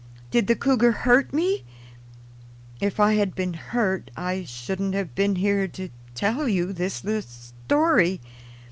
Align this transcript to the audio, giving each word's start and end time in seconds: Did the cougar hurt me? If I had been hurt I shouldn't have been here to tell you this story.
Did 0.31 0.47
the 0.47 0.55
cougar 0.55 0.91
hurt 0.91 1.31
me? 1.31 1.63
If 2.79 2.99
I 2.99 3.13
had 3.13 3.35
been 3.35 3.53
hurt 3.53 4.09
I 4.17 4.45
shouldn't 4.45 4.95
have 4.95 5.13
been 5.13 5.35
here 5.35 5.67
to 5.67 5.89
tell 6.15 6.47
you 6.49 6.73
this 6.73 7.03
story. 7.23 8.19